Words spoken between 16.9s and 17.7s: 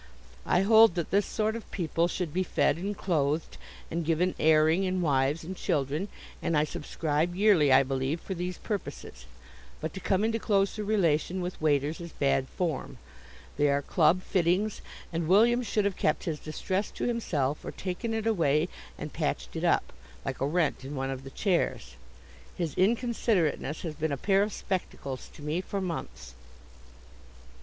himself